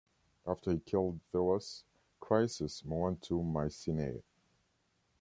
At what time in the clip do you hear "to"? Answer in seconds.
3.21-3.43